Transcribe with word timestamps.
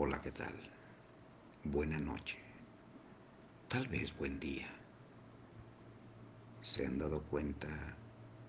Hola, 0.00 0.22
¿qué 0.22 0.30
tal? 0.30 0.54
Buena 1.64 1.98
noche. 1.98 2.38
Tal 3.66 3.88
vez 3.88 4.16
buen 4.16 4.38
día. 4.38 4.68
¿Se 6.60 6.86
han 6.86 7.00
dado 7.00 7.20
cuenta 7.24 7.66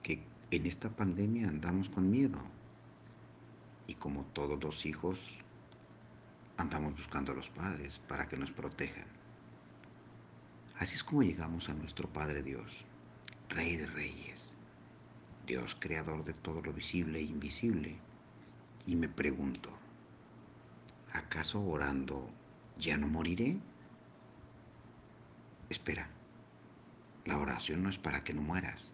que 0.04 0.22
en 0.52 0.68
esta 0.68 0.92
pandemia 0.92 1.48
andamos 1.48 1.90
con 1.90 2.12
miedo? 2.12 2.40
Y 3.88 3.96
como 3.96 4.26
todos 4.26 4.64
los 4.64 4.86
hijos, 4.86 5.40
andamos 6.58 6.96
buscando 6.96 7.32
a 7.32 7.36
los 7.36 7.50
padres 7.50 7.98
para 7.98 8.28
que 8.28 8.38
nos 8.38 8.52
protejan. 8.52 9.08
Así 10.78 10.98
es 10.98 11.04
como 11.04 11.24
llegamos 11.24 11.68
a 11.68 11.74
nuestro 11.74 12.08
Padre 12.10 12.44
Dios, 12.44 12.86
Rey 13.50 13.76
de 13.76 13.88
Reyes, 13.88 14.56
Dios 15.48 15.76
creador 15.80 16.24
de 16.26 16.34
todo 16.34 16.62
lo 16.62 16.74
visible 16.74 17.18
e 17.18 17.24
invisible. 17.24 17.96
Y 18.86 18.96
me 18.96 19.10
pregunto, 19.10 19.72
¿acaso 21.14 21.62
orando 21.62 22.30
ya 22.78 22.98
no 22.98 23.08
moriré? 23.08 23.58
Espera, 25.70 26.08
la 27.26 27.38
oración 27.38 27.84
no 27.84 27.90
es 27.90 27.98
para 27.98 28.24
que 28.24 28.34
no 28.34 28.42
mueras, 28.42 28.94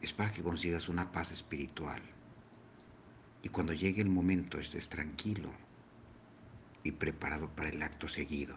es 0.00 0.12
para 0.12 0.32
que 0.32 0.42
consigas 0.42 0.88
una 0.88 1.10
paz 1.12 1.32
espiritual. 1.32 2.00
Y 3.42 3.48
cuando 3.50 3.72
llegue 3.72 4.00
el 4.00 4.08
momento 4.08 4.58
estés 4.58 4.88
tranquilo 4.88 5.50
y 6.82 6.92
preparado 6.92 7.48
para 7.50 7.68
el 7.68 7.82
acto 7.82 8.08
seguido. 8.08 8.56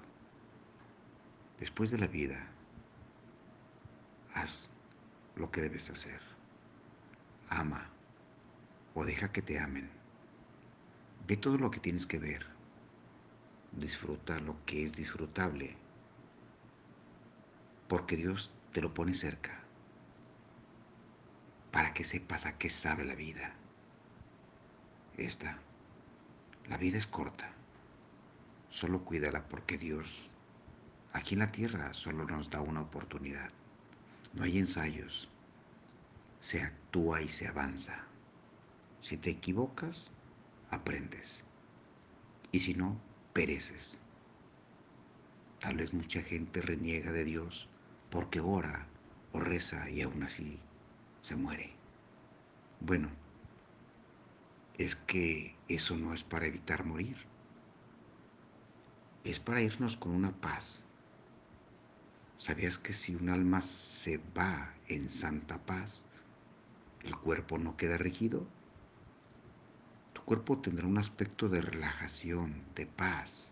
Después 1.59 1.91
de 1.91 1.99
la 1.99 2.07
vida, 2.07 2.47
haz 4.33 4.71
lo 5.35 5.51
que 5.51 5.61
debes 5.61 5.89
hacer. 5.89 6.19
Ama 7.49 7.89
o 8.93 9.05
deja 9.05 9.31
que 9.31 9.41
te 9.41 9.59
amen. 9.59 10.00
Ve 11.27 11.37
todo 11.37 11.57
lo 11.57 11.71
que 11.71 11.79
tienes 11.79 12.05
que 12.05 12.19
ver. 12.19 12.45
Disfruta 13.71 14.39
lo 14.39 14.57
que 14.65 14.83
es 14.83 14.93
disfrutable. 14.93 15.75
Porque 17.87 18.15
Dios 18.15 18.51
te 18.71 18.81
lo 18.81 18.93
pone 18.93 19.13
cerca. 19.13 19.59
Para 21.71 21.93
que 21.93 22.03
sepas 22.03 22.45
a 22.45 22.57
qué 22.57 22.69
sabe 22.69 23.05
la 23.05 23.15
vida. 23.15 23.53
Esta, 25.17 25.57
la 26.67 26.77
vida 26.77 26.97
es 26.97 27.07
corta. 27.07 27.53
Solo 28.69 29.03
cuídala 29.03 29.47
porque 29.47 29.77
Dios, 29.77 30.29
aquí 31.13 31.35
en 31.35 31.39
la 31.39 31.51
tierra, 31.51 31.93
solo 31.93 32.25
nos 32.25 32.49
da 32.49 32.61
una 32.61 32.81
oportunidad. 32.81 33.51
No 34.33 34.43
hay 34.43 34.57
ensayos. 34.57 35.29
Se 36.39 36.61
actúa 36.61 37.21
y 37.21 37.27
se 37.27 37.47
avanza. 37.47 38.05
Si 39.01 39.17
te 39.17 39.29
equivocas, 39.29 40.11
aprendes. 40.71 41.43
Y 42.51 42.59
si 42.59 42.73
no, 42.73 42.99
pereces. 43.33 43.99
Tal 45.59 45.77
vez 45.77 45.93
mucha 45.93 46.21
gente 46.21 46.61
reniega 46.61 47.11
de 47.11 47.23
Dios 47.23 47.69
porque 48.09 48.39
ora 48.39 48.87
o 49.31 49.39
reza 49.39 49.89
y 49.89 50.01
aún 50.01 50.23
así 50.23 50.59
se 51.21 51.35
muere. 51.35 51.71
Bueno, 52.79 53.09
es 54.77 54.95
que 54.95 55.55
eso 55.67 55.95
no 55.95 56.13
es 56.13 56.23
para 56.23 56.47
evitar 56.47 56.83
morir. 56.83 57.17
Es 59.23 59.39
para 59.39 59.61
irnos 59.61 59.97
con 59.97 60.13
una 60.13 60.31
paz. 60.31 60.83
¿Sabías 62.37 62.79
que 62.79 62.91
si 62.91 63.13
un 63.13 63.29
alma 63.29 63.61
se 63.61 64.19
va 64.35 64.73
en 64.87 65.11
santa 65.11 65.59
paz, 65.59 66.05
el 67.03 67.15
cuerpo 67.15 67.59
no 67.59 67.77
queda 67.77 67.97
rígido? 67.97 68.47
Cuerpo 70.31 70.59
tendrá 70.59 70.87
un 70.87 70.97
aspecto 70.97 71.49
de 71.49 71.59
relajación, 71.59 72.63
de 72.73 72.85
paz, 72.85 73.51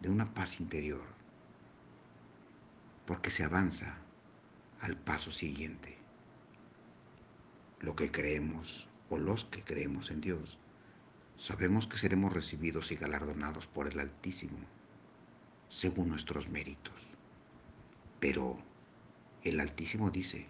de 0.00 0.08
una 0.08 0.32
paz 0.32 0.60
interior, 0.60 1.04
porque 3.04 3.28
se 3.28 3.44
avanza 3.44 3.98
al 4.80 4.96
paso 4.96 5.30
siguiente. 5.30 5.98
Lo 7.80 7.94
que 7.94 8.10
creemos 8.10 8.88
o 9.10 9.18
los 9.18 9.44
que 9.44 9.62
creemos 9.62 10.10
en 10.10 10.22
Dios, 10.22 10.58
sabemos 11.36 11.86
que 11.86 11.98
seremos 11.98 12.32
recibidos 12.32 12.92
y 12.92 12.96
galardonados 12.96 13.66
por 13.66 13.86
el 13.86 14.00
Altísimo, 14.00 14.56
según 15.68 16.08
nuestros 16.08 16.48
méritos. 16.48 17.08
Pero 18.20 18.56
el 19.44 19.60
Altísimo 19.60 20.10
dice 20.10 20.46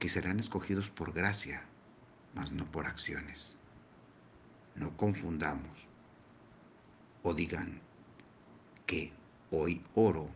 que 0.00 0.08
serán 0.08 0.40
escogidos 0.40 0.90
por 0.90 1.12
gracia, 1.12 1.62
mas 2.34 2.50
no 2.50 2.68
por 2.72 2.86
acciones. 2.86 3.56
No 4.74 4.96
confundamos 4.96 5.88
o 7.22 7.34
digan 7.34 7.80
que 8.86 9.12
hoy 9.50 9.82
oro 9.94 10.28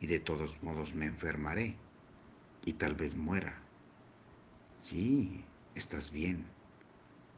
y 0.00 0.06
de 0.06 0.20
todos 0.20 0.62
modos 0.62 0.94
me 0.94 1.06
enfermaré 1.06 1.76
y 2.64 2.74
tal 2.74 2.94
vez 2.94 3.16
muera. 3.16 3.58
Sí, 4.82 5.44
estás 5.74 6.10
bien. 6.10 6.44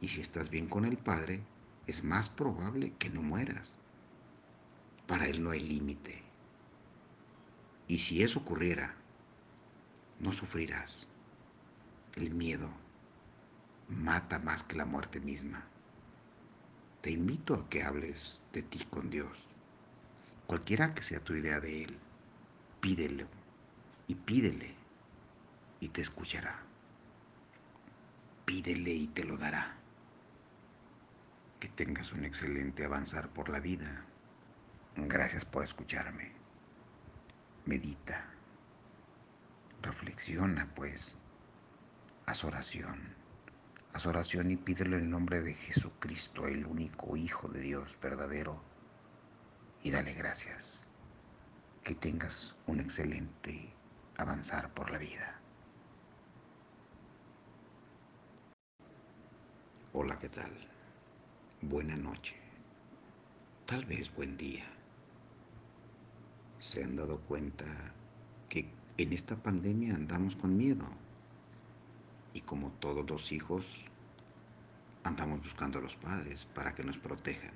Y 0.01 0.09
si 0.09 0.21
estás 0.21 0.51
bien 0.51 0.69
con 0.69 0.85
el 0.85 0.97
Padre, 0.97 1.43
es 1.87 2.05
más 2.05 2.29
probable 2.29 2.93
que 2.99 3.11
no 3.11 3.23
mueras. 3.23 3.79
Para 5.07 5.27
Él 5.27 5.43
no 5.43 5.51
hay 5.51 5.61
límite. 5.61 6.23
Y 7.89 8.01
si 8.01 8.23
eso 8.23 8.41
ocurriera, 8.41 8.95
no 10.19 10.33
sufrirás. 10.33 11.09
El 12.17 12.35
miedo 12.35 12.69
mata 13.89 14.39
más 14.39 14.63
que 14.65 14.77
la 14.77 14.85
muerte 14.85 15.21
misma. 15.21 15.65
Te 17.07 17.13
invito 17.13 17.55
a 17.55 17.69
que 17.69 17.85
hables 17.85 18.43
de 18.53 18.63
ti 18.63 18.85
con 18.91 19.11
Dios. 19.11 19.55
Cualquiera 20.49 20.93
que 20.93 21.03
sea 21.03 21.21
tu 21.21 21.35
idea 21.35 21.61
de 21.61 21.85
Él, 21.85 21.97
pídelo 22.81 23.29
y 24.09 24.17
pídele 24.17 24.75
y 25.79 25.91
te 25.91 26.01
escuchará. 26.01 26.65
Pídele 28.45 28.93
y 28.93 29.07
te 29.07 29.23
lo 29.23 29.37
dará. 29.37 29.77
Que 31.61 31.69
tengas 31.69 32.13
un 32.13 32.25
excelente 32.25 32.85
avanzar 32.85 33.29
por 33.29 33.51
la 33.51 33.61
vida. 33.61 34.05
Gracias 34.97 35.45
por 35.45 35.63
escucharme. 35.63 36.33
Medita. 37.67 38.25
Reflexiona, 39.81 40.75
pues. 40.75 41.17
Haz 42.27 42.43
oración. 42.43 43.16
Haz 43.93 44.07
oración 44.07 44.51
y 44.51 44.57
pídelo 44.57 44.97
en 44.97 45.05
el 45.05 45.11
nombre 45.11 45.41
de 45.41 45.55
Jesucristo, 45.55 46.47
el 46.47 46.67
único 46.67 47.17
Hijo 47.17 47.49
de 47.49 47.61
Dios 47.61 47.99
verdadero. 48.01 48.61
Y 49.83 49.91
dale 49.91 50.13
gracias. 50.15 50.87
Que 51.83 51.95
tengas 51.95 52.57
un 52.67 52.81
excelente 52.81 53.73
avanzar 54.19 54.73
por 54.75 54.91
la 54.91 54.99
vida. 54.99 55.41
Hola, 59.93 60.19
¿qué 60.19 60.29
tal? 60.29 60.51
Buena 61.63 61.97
noche. 61.97 62.37
Tal 63.65 63.85
vez 63.87 64.15
buen 64.15 64.37
día. 64.37 64.65
¿Se 66.59 66.85
han 66.85 66.97
dado 66.97 67.19
cuenta 67.21 67.65
que 68.49 68.71
en 68.99 69.13
esta 69.13 69.37
pandemia 69.37 69.95
andamos 69.95 70.37
con 70.37 70.57
miedo? 70.57 70.87
Y 72.37 72.43
como 72.43 72.71
todos 72.71 73.09
los 73.09 73.33
hijos, 73.33 73.83
andamos 75.05 75.43
buscando 75.43 75.79
a 75.79 75.81
los 75.81 75.97
padres 75.97 76.45
para 76.45 76.75
que 76.75 76.85
nos 76.85 76.99
protejan. 76.99 77.55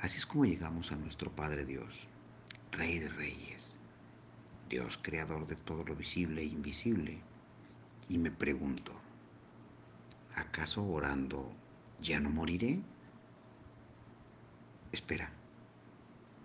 Así 0.00 0.16
es 0.16 0.24
como 0.24 0.46
llegamos 0.46 0.90
a 0.92 0.96
nuestro 0.96 1.30
Padre 1.30 1.66
Dios, 1.66 2.08
Rey 2.70 3.00
de 3.00 3.10
Reyes, 3.10 3.78
Dios 4.70 4.98
creador 5.02 5.46
de 5.46 5.56
todo 5.56 5.84
lo 5.84 5.94
visible 5.94 6.40
e 6.40 6.46
invisible. 6.46 7.20
Y 8.08 8.16
me 8.16 8.30
pregunto, 8.30 8.94
¿acaso 10.34 10.82
orando 10.82 11.52
ya 12.00 12.18
no 12.18 12.30
moriré? 12.30 12.80
Espera, 14.90 15.30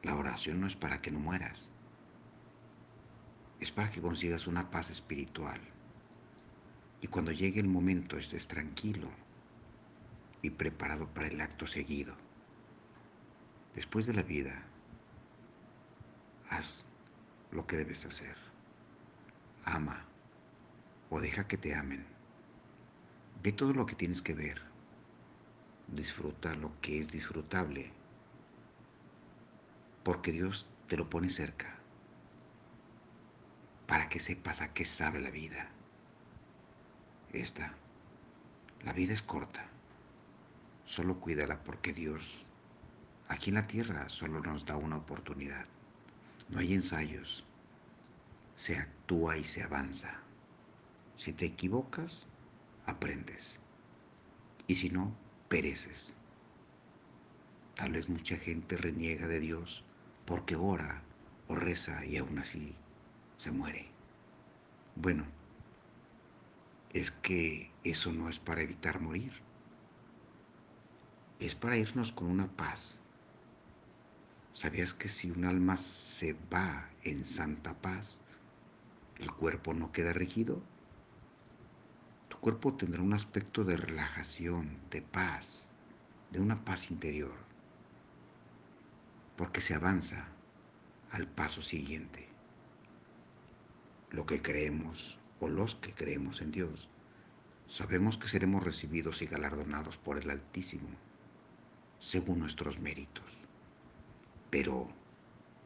la 0.04 0.18
oración 0.18 0.60
no 0.60 0.68
es 0.68 0.76
para 0.76 1.02
que 1.02 1.12
no 1.12 1.20
mueras, 1.20 1.72
es 3.62 3.72
para 3.72 3.90
que 3.90 4.02
consigas 4.02 4.48
una 4.48 4.70
paz 4.70 4.90
espiritual. 4.90 5.62
Y 7.02 7.08
cuando 7.08 7.32
llegue 7.32 7.60
el 7.60 7.68
momento 7.68 8.18
estés 8.18 8.48
tranquilo 8.48 9.10
y 10.42 10.50
preparado 10.50 11.08
para 11.08 11.28
el 11.28 11.40
acto 11.42 11.68
seguido. 11.68 12.16
Después 13.76 14.06
de 14.06 14.14
la 14.14 14.24
vida, 14.24 14.64
haz 16.50 16.88
lo 17.52 17.68
que 17.68 17.78
debes 17.78 18.06
hacer. 18.06 18.36
Ama 19.66 20.06
o 21.10 21.20
deja 21.20 21.48
que 21.48 21.58
te 21.58 21.76
amen. 21.76 22.06
Ve 23.44 23.52
todo 23.52 23.74
lo 23.74 23.86
que 23.86 23.96
tienes 23.96 24.22
que 24.22 24.34
ver. 24.34 24.62
Disfruta 25.88 26.56
lo 26.56 26.72
que 26.82 27.00
es 27.00 27.10
disfrutable. 27.10 27.92
Porque 30.04 30.32
Dios 30.32 30.68
te 30.88 30.98
lo 30.98 31.10
pone 31.10 31.30
cerca. 31.30 31.76
Para 33.86 34.10
que 34.10 34.20
sepas 34.20 34.62
a 34.62 34.74
qué 34.74 34.86
sabe 34.86 35.20
la 35.20 35.30
vida. 35.30 35.70
Esta, 37.34 37.74
la 38.84 38.94
vida 38.94 39.14
es 39.14 39.22
corta. 39.22 39.66
Solo 40.86 41.20
cuídala 41.20 41.64
porque 41.64 41.92
Dios, 41.92 42.46
aquí 43.28 43.50
en 43.50 43.56
la 43.56 43.68
tierra 43.68 44.08
solo 44.08 44.40
nos 44.40 44.66
da 44.66 44.78
una 44.78 44.98
oportunidad. 44.98 45.66
No 46.50 46.60
hay 46.60 46.74
ensayos. 46.74 47.46
Se 48.56 48.78
actúa 48.78 49.38
y 49.38 49.44
se 49.44 49.64
avanza. 49.64 50.22
Si 51.18 51.34
te 51.34 51.46
equivocas, 51.46 52.28
aprendes. 52.86 53.60
Y 54.66 54.76
si 54.76 54.90
no, 54.90 55.14
pereces. 55.50 56.14
Tal 57.76 57.92
vez 57.92 58.08
mucha 58.08 58.38
gente 58.38 58.78
reniega 58.78 59.28
de 59.28 59.40
Dios 59.40 59.84
porque 60.26 60.56
ora 60.56 61.04
o 61.48 61.56
reza 61.56 62.06
y 62.06 62.18
aún 62.18 62.40
así 62.40 62.76
se 63.38 63.52
muere. 63.52 63.88
Bueno, 64.96 65.26
es 66.94 67.12
que 67.12 67.72
eso 67.84 68.12
no 68.12 68.30
es 68.30 68.40
para 68.40 68.62
evitar 68.62 69.00
morir. 69.00 69.34
Es 71.40 71.56
para 71.56 71.78
irnos 71.78 72.12
con 72.12 72.28
una 72.28 72.48
paz. 72.48 73.00
¿Sabías 74.54 74.94
que 74.94 75.08
si 75.08 75.30
un 75.30 75.46
alma 75.46 75.78
se 75.78 76.36
va 76.52 76.90
en 77.04 77.26
santa 77.26 77.76
paz, 77.76 78.22
el 79.18 79.32
cuerpo 79.32 79.74
no 79.74 79.92
queda 79.92 80.14
rígido? 80.14 80.62
Tu 82.30 82.38
cuerpo 82.38 82.74
tendrá 82.74 83.02
un 83.02 83.14
aspecto 83.14 83.64
de 83.64 83.78
relajación, 83.78 84.80
de 84.90 85.02
paz, 85.02 85.68
de 86.32 86.40
una 86.40 86.66
paz 86.66 86.90
interior, 86.90 87.36
porque 89.36 89.62
se 89.62 89.76
avanza 89.76 90.28
al 91.12 91.28
paso 91.28 91.62
siguiente. 91.62 92.28
Lo 94.10 94.26
que 94.26 94.42
creemos 94.42 95.20
o 95.40 95.48
los 95.48 95.76
que 95.76 95.94
creemos 95.94 96.42
en 96.42 96.52
Dios, 96.52 96.90
sabemos 97.68 98.18
que 98.18 98.28
seremos 98.28 98.64
recibidos 98.64 99.22
y 99.22 99.26
galardonados 99.26 99.98
por 99.98 100.18
el 100.18 100.30
Altísimo, 100.30 100.90
según 102.00 102.40
nuestros 102.40 102.80
méritos. 102.80 103.26
Pero 104.50 104.88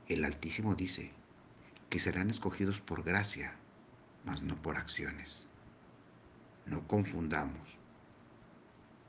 el 0.07 0.25
Altísimo 0.25 0.75
dice 0.75 1.11
que 1.89 1.99
serán 1.99 2.29
escogidos 2.29 2.81
por 2.81 3.03
gracia, 3.03 3.55
mas 4.25 4.41
no 4.41 4.61
por 4.61 4.77
acciones. 4.77 5.47
No 6.65 6.87
confundamos 6.87 7.79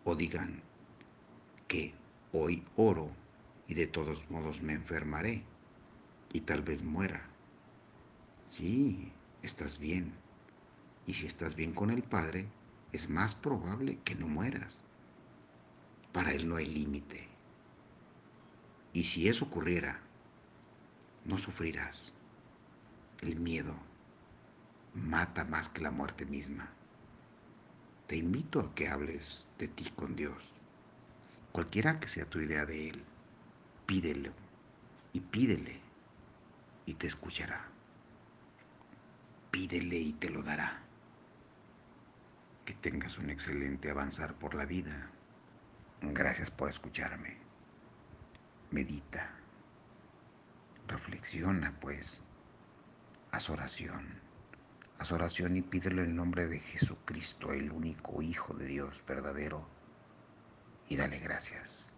o 0.05 0.17
digan 0.17 0.62
que 1.69 1.94
hoy 2.32 2.64
oro 2.76 3.11
y 3.69 3.75
de 3.75 3.87
todos 3.87 4.31
modos 4.31 4.62
me 4.62 4.73
enfermaré 4.73 5.44
y 6.32 6.41
tal 6.43 6.62
vez 6.62 6.82
muera. 6.82 7.23
Sí, 8.49 9.12
estás 9.43 9.79
bien. 9.79 10.12
Y 11.06 11.14
si 11.14 11.26
estás 11.26 11.54
bien 11.54 11.72
con 11.72 11.90
el 11.90 12.02
Padre, 12.02 12.46
es 12.93 13.08
más 13.08 13.34
probable 13.34 13.99
que 14.04 14.14
no 14.14 14.28
mueras. 14.28 14.84
Para 16.12 16.32
Él 16.32 16.49
no 16.49 16.56
hay 16.56 16.66
límite. 16.66 17.28
Y 18.93 19.04
si 19.04 19.28
eso 19.28 19.46
ocurriera, 19.46 20.00
no 21.25 21.38
sufrirás. 21.38 22.12
El 23.20 23.40
miedo 23.40 23.75
mata 24.94 25.44
más 25.44 25.69
que 25.69 25.81
la 25.81 25.90
muerte 25.90 26.26
misma. 26.26 26.69
Te 28.06 28.16
invito 28.16 28.60
a 28.60 28.75
que 28.75 28.88
hables 28.88 29.49
de 29.58 29.69
ti 29.69 29.90
con 29.96 30.14
Dios. 30.14 30.58
Cualquiera 31.52 31.99
que 31.99 32.08
sea 32.08 32.26
tu 32.26 32.40
idea 32.40 32.66
de 32.66 32.90
Él, 32.90 33.02
pídelo 33.87 34.32
y 35.12 35.20
pídele 35.20 35.81
y 36.87 36.94
te 36.94 37.06
escuchará. 37.06 37.66
Pídele 39.50 39.99
y 39.99 40.12
te 40.14 40.31
lo 40.31 40.43
dará. 40.43 40.82
Que 42.64 42.75
tengas 42.75 43.19
un 43.19 43.31
excelente 43.31 43.91
avanzar 43.91 44.35
por 44.35 44.55
la 44.55 44.64
vida. 44.64 45.11
Gracias 46.00 46.50
por 46.50 46.69
escucharme. 46.69 47.38
Medita. 48.70 49.31
Reflexiona, 50.87 51.79
pues. 51.81 52.23
Haz 53.32 53.50
oración. 53.50 54.20
Haz 54.99 55.11
oración 55.11 55.56
y 55.56 55.62
pídelo 55.62 56.03
en 56.03 56.11
el 56.11 56.17
nombre 56.17 56.47
de 56.47 56.61
Jesucristo, 56.61 57.53
el 57.53 57.73
único 57.73 58.23
Hijo 58.23 58.55
de 58.55 58.67
Dios 58.67 59.03
verdadero. 59.06 59.67
Y 60.88 60.97
dale 60.97 61.19
gracias. 61.19 61.93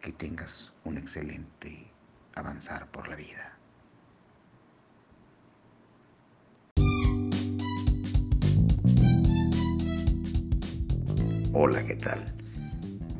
Que 0.00 0.12
tengas 0.12 0.72
un 0.84 0.98
excelente 0.98 1.90
avanzar 2.34 2.90
por 2.90 3.08
la 3.08 3.16
vida. 3.16 3.58
Hola, 11.56 11.86
¿qué 11.86 11.94
tal? 11.94 12.34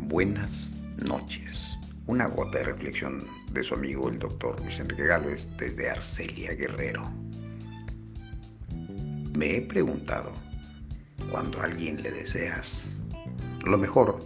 Buenas 0.08 0.76
noches. 0.96 1.78
Una 2.08 2.26
gota 2.26 2.58
de 2.58 2.64
reflexión 2.64 3.24
de 3.52 3.62
su 3.62 3.74
amigo 3.74 4.08
el 4.08 4.18
doctor 4.18 4.60
Luis 4.60 4.80
Enrique 4.80 5.06
Gálvez 5.06 5.56
desde 5.56 5.88
Arcelia 5.88 6.52
Guerrero. 6.54 7.04
Me 9.38 9.58
he 9.58 9.60
preguntado, 9.62 10.32
cuando 11.30 11.60
a 11.60 11.66
alguien 11.66 12.02
le 12.02 12.10
deseas 12.10 12.82
lo 13.64 13.78
mejor, 13.78 14.18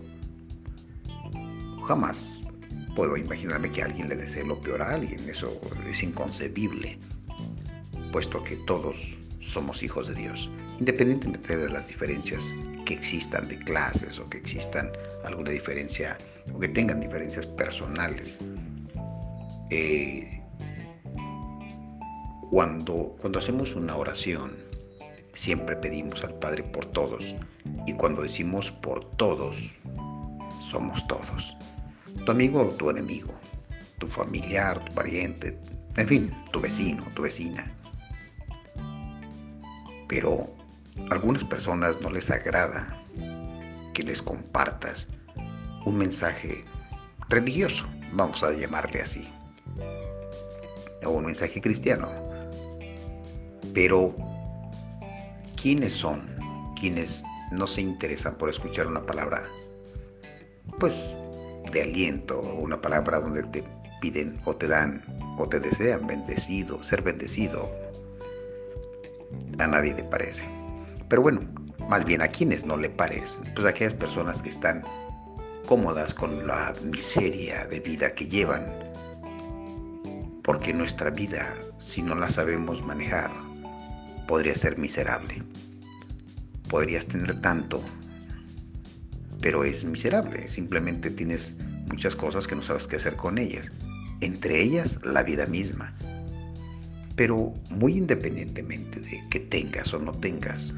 jamás 1.87 2.41
puedo 2.97 3.15
imaginarme 3.15 3.71
que 3.71 3.83
alguien 3.83 4.09
le 4.09 4.17
desee 4.17 4.43
lo 4.43 4.59
peor 4.59 4.81
a 4.81 4.95
alguien. 4.95 5.29
Eso 5.29 5.61
es 5.87 6.03
inconcebible, 6.03 6.99
puesto 8.11 8.43
que 8.43 8.57
todos 8.57 9.19
somos 9.41 9.83
hijos 9.83 10.09
de 10.09 10.15
Dios, 10.15 10.49
independientemente 10.79 11.57
de 11.57 11.69
las 11.69 11.89
diferencias 11.89 12.53
que 12.85 12.95
existan 12.95 13.49
de 13.49 13.59
clases 13.59 14.19
o 14.19 14.29
que 14.29 14.39
existan 14.39 14.91
alguna 15.25 15.51
diferencia 15.51 16.17
o 16.53 16.59
que 16.59 16.69
tengan 16.69 17.01
diferencias 17.01 17.47
personales. 17.47 18.39
Eh, 19.71 20.43
cuando, 22.51 23.15
cuando 23.21 23.39
hacemos 23.39 23.75
una 23.75 23.97
oración, 23.97 24.57
siempre 25.35 25.77
pedimos 25.77 26.25
al 26.25 26.35
Padre 26.39 26.63
por 26.63 26.87
todos. 26.87 27.35
Y 27.87 27.93
cuando 27.93 28.23
decimos 28.23 28.71
por 28.71 29.05
todos, 29.05 29.71
somos 30.61 31.07
todos. 31.07 31.57
Tu 32.25 32.31
amigo 32.31 32.63
o 32.63 32.69
tu 32.69 32.91
enemigo, 32.91 33.35
tu 33.99 34.09
familiar, 34.09 34.83
tu 34.85 34.95
pariente, 34.95 35.59
en 35.97 36.09
fin, 36.09 36.35
tu 36.53 36.61
vecino, 36.61 37.05
tu 37.15 37.23
vecina. 37.23 37.71
Pero 40.09 40.55
algunas 41.11 41.45
personas 41.45 42.01
no 42.01 42.11
les 42.11 42.31
agrada 42.31 43.03
que 43.95 44.03
les 44.03 44.23
compartas 44.23 45.09
un 45.85 45.97
mensaje 45.97 46.65
religioso, 47.29 47.87
vamos 48.13 48.43
a 48.43 48.53
llamarle 48.53 49.03
así, 49.03 49.29
o 51.05 51.11
un 51.11 51.27
mensaje 51.27 51.61
cristiano. 51.61 52.09
Pero, 53.75 54.15
¿quiénes 55.61 55.93
son 55.93 56.29
quienes 56.79 57.25
no 57.51 57.67
se 57.67 57.83
interesan 57.83 58.37
por 58.37 58.51
escuchar 58.51 58.87
una 58.87 59.05
palabra, 59.05 59.45
pues, 60.79 61.15
de 61.73 61.83
aliento, 61.83 62.41
una 62.41 62.81
palabra 62.81 63.21
donde 63.21 63.43
te 63.45 63.65
piden 64.01 64.39
o 64.45 64.55
te 64.55 64.69
dan 64.69 65.03
o 65.39 65.49
te 65.49 65.61
desean 65.61 66.07
bendecido, 66.07 66.83
ser 66.83 67.03
bendecido? 67.03 67.71
A 69.59 69.67
nadie 69.67 69.95
le 69.95 70.05
parece. 70.05 70.58
Pero 71.09 71.23
bueno, 71.23 71.41
más 71.89 72.05
bien 72.05 72.23
a 72.23 72.29
quienes 72.29 72.67
no 72.67 72.77
le 72.77 72.91
parecen, 72.91 73.43
pues 73.55 73.67
a 73.67 73.71
aquellas 73.71 73.95
personas 73.95 74.43
que 74.43 74.51
están 74.51 74.83
cómodas 75.67 76.15
con 76.15 76.47
la 76.47 76.75
miseria 76.85 77.67
de 77.67 77.81
vida 77.81 78.13
que 78.15 78.27
llevan. 78.27 78.67
Porque 80.43 80.73
nuestra 80.73 81.11
vida, 81.11 81.55
si 81.79 82.03
no 82.03 82.15
la 82.15 82.29
sabemos 82.31 82.85
manejar, 82.85 83.31
podría 84.27 84.55
ser 84.55 84.79
miserable. 84.79 85.43
Podrías 86.69 87.07
tener 87.07 87.41
tanto, 87.41 87.83
pero 89.41 89.65
es 89.65 89.85
miserable. 89.85 90.49
Simplemente 90.49 91.11
tienes 91.11 91.57
muchas 91.91 92.15
cosas 92.15 92.47
que 92.47 92.55
no 92.55 92.63
sabes 92.63 92.87
qué 92.87 92.97
hacer 92.97 93.17
con 93.17 93.39
ellas. 93.39 93.73
Entre 94.21 94.61
ellas, 94.61 95.01
la 95.05 95.23
vida 95.23 95.47
misma. 95.47 95.95
Pero 97.17 97.55
muy 97.71 97.97
independientemente 97.97 99.01
de 99.01 99.23
que 99.31 99.41
tengas 99.41 99.93
o 99.95 99.99
no 99.99 100.13
tengas 100.13 100.75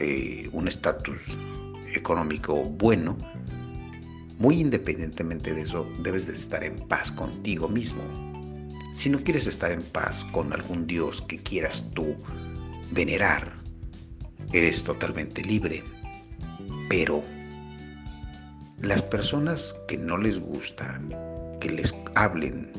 eh, 0.00 0.48
un 0.52 0.68
estatus 0.68 1.38
económico 1.94 2.62
bueno, 2.62 3.16
muy 4.38 4.60
independientemente 4.60 5.54
de 5.54 5.62
eso, 5.62 5.86
debes 6.02 6.26
de 6.26 6.34
estar 6.34 6.64
en 6.64 6.76
paz 6.88 7.12
contigo 7.12 7.68
mismo. 7.68 8.02
Si 8.92 9.10
no 9.10 9.18
quieres 9.22 9.46
estar 9.46 9.72
en 9.72 9.82
paz 9.82 10.24
con 10.32 10.52
algún 10.52 10.86
Dios 10.86 11.22
que 11.22 11.38
quieras 11.38 11.90
tú 11.94 12.16
venerar, 12.90 13.52
eres 14.52 14.84
totalmente 14.84 15.42
libre. 15.42 15.82
Pero 16.88 17.22
las 18.80 19.02
personas 19.02 19.74
que 19.88 19.96
no 19.96 20.16
les 20.16 20.38
gusta 20.38 21.00
que 21.60 21.70
les 21.70 21.94
hablen 22.14 22.70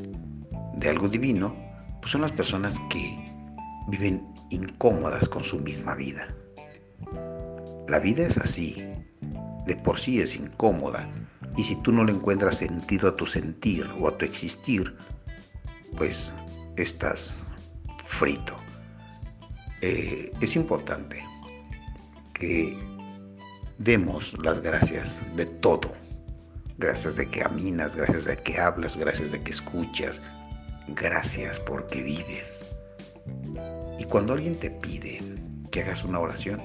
de 0.76 0.88
algo 0.88 1.08
divino, 1.08 1.56
pues 2.00 2.12
son 2.12 2.20
las 2.20 2.32
personas 2.32 2.78
que 2.90 3.24
viven 3.88 4.26
incómodas 4.50 5.28
con 5.28 5.42
su 5.42 5.58
misma 5.58 5.94
vida. 5.94 6.28
La 7.88 8.00
vida 8.00 8.26
es 8.26 8.36
así, 8.38 8.84
de 9.64 9.76
por 9.76 9.98
sí 9.98 10.20
es 10.20 10.36
incómoda, 10.36 11.08
Y 11.56 11.64
si 11.64 11.74
tú 11.76 11.90
no 11.90 12.04
le 12.04 12.12
encuentras 12.12 12.58
sentido 12.58 13.08
a 13.08 13.16
tu 13.16 13.24
sentir 13.24 13.88
o 13.98 14.08
a 14.08 14.18
tu 14.18 14.26
existir, 14.26 14.94
pues 15.96 16.30
estás 16.76 17.32
frito. 18.04 18.54
Eh, 19.80 20.30
es 20.42 20.54
importante 20.54 21.24
que 22.34 22.76
demos 23.78 24.36
las 24.42 24.60
gracias 24.60 25.18
de 25.34 25.46
todo. 25.46 25.92
Gracias 26.78 27.16
de 27.16 27.30
que 27.30 27.40
caminas, 27.40 27.96
gracias 27.96 28.26
de 28.26 28.36
que 28.36 28.58
hablas, 28.60 28.98
gracias 28.98 29.32
de 29.32 29.40
que 29.40 29.52
escuchas, 29.52 30.20
gracias 30.88 31.58
porque 31.58 32.02
vives. 32.02 32.66
Y 33.98 34.04
cuando 34.04 34.34
alguien 34.34 34.58
te 34.58 34.70
pide 34.70 35.22
que 35.70 35.82
hagas 35.82 36.04
una 36.04 36.20
oración, 36.20 36.60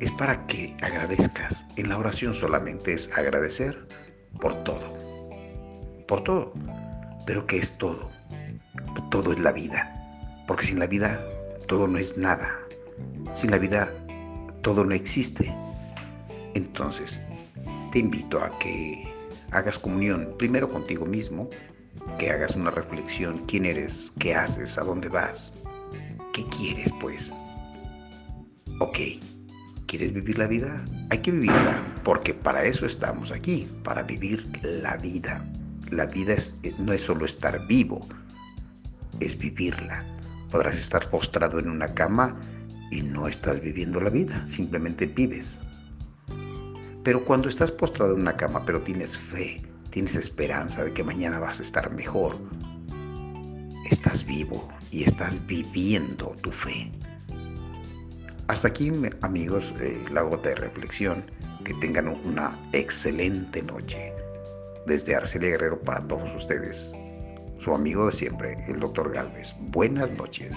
es 0.00 0.10
para 0.12 0.46
que 0.46 0.76
agradezcas. 0.82 1.66
En 1.76 1.88
la 1.88 1.98
oración 1.98 2.34
solamente 2.34 2.92
es 2.92 3.10
agradecer 3.16 3.86
por 4.40 4.62
todo. 4.64 4.98
Por 6.06 6.22
todo. 6.22 6.52
Pero 7.26 7.46
¿qué 7.46 7.58
es 7.58 7.76
todo? 7.78 8.10
Todo 9.10 9.32
es 9.32 9.40
la 9.40 9.52
vida. 9.52 9.92
Porque 10.46 10.66
sin 10.66 10.78
la 10.78 10.86
vida 10.86 11.20
todo 11.66 11.88
no 11.88 11.98
es 11.98 12.16
nada. 12.16 12.58
Sin 13.32 13.50
la 13.50 13.58
vida 13.58 13.90
todo 14.62 14.84
no 14.84 14.94
existe. 14.94 15.54
Entonces, 16.54 17.20
te 17.92 17.98
invito 17.98 18.42
a 18.42 18.58
que 18.58 19.06
hagas 19.50 19.78
comunión 19.78 20.34
primero 20.38 20.68
contigo 20.68 21.06
mismo, 21.06 21.48
que 22.18 22.30
hagas 22.30 22.56
una 22.56 22.70
reflexión, 22.70 23.44
quién 23.46 23.64
eres, 23.64 24.12
qué 24.18 24.34
haces, 24.34 24.78
a 24.78 24.84
dónde 24.84 25.08
vas, 25.08 25.52
qué 26.32 26.44
quieres 26.46 26.92
pues. 27.00 27.34
Ok, 28.80 28.98
¿quieres 29.86 30.12
vivir 30.12 30.38
la 30.38 30.46
vida? 30.46 30.84
Hay 31.10 31.18
que 31.18 31.30
vivirla, 31.30 31.82
porque 32.04 32.34
para 32.34 32.64
eso 32.64 32.86
estamos 32.86 33.32
aquí, 33.32 33.68
para 33.82 34.02
vivir 34.02 34.46
la 34.62 34.96
vida. 34.96 35.44
La 35.90 36.06
vida 36.06 36.34
no 36.78 36.92
es 36.92 37.02
solo 37.02 37.24
estar 37.24 37.66
vivo, 37.66 38.06
es 39.20 39.38
vivirla. 39.38 40.04
Podrás 40.50 40.76
estar 40.76 41.08
postrado 41.10 41.58
en 41.58 41.70
una 41.70 41.94
cama 41.94 42.38
y 42.90 43.02
no 43.02 43.28
estás 43.28 43.60
viviendo 43.60 44.00
la 44.00 44.10
vida, 44.10 44.46
simplemente 44.46 45.06
vives. 45.06 45.60
Pero 47.02 47.24
cuando 47.24 47.48
estás 47.48 47.70
postrado 47.70 48.14
en 48.14 48.20
una 48.20 48.36
cama, 48.36 48.64
pero 48.64 48.82
tienes 48.82 49.16
fe, 49.16 49.62
tienes 49.90 50.16
esperanza 50.16 50.84
de 50.84 50.92
que 50.92 51.04
mañana 51.04 51.38
vas 51.38 51.60
a 51.60 51.62
estar 51.62 51.92
mejor, 51.92 52.36
estás 53.88 54.26
vivo 54.26 54.68
y 54.90 55.04
estás 55.04 55.44
viviendo 55.46 56.34
tu 56.42 56.50
fe. 56.50 56.90
Hasta 58.48 58.68
aquí, 58.68 58.92
amigos, 59.22 59.74
eh, 59.80 60.00
la 60.12 60.22
gota 60.22 60.50
de 60.50 60.54
reflexión. 60.54 61.24
Que 61.64 61.74
tengan 61.74 62.06
una 62.06 62.56
excelente 62.72 63.60
noche. 63.60 64.12
Desde 64.86 65.16
Arcelia 65.16 65.50
Guerrero 65.50 65.80
para 65.80 66.00
todos 66.06 66.32
ustedes. 66.36 66.92
Su 67.58 67.74
amigo 67.74 68.06
de 68.06 68.12
siempre, 68.12 68.54
el 68.68 68.78
doctor 68.78 69.12
Galvez. 69.12 69.56
Buenas 69.72 70.12
noches. 70.12 70.54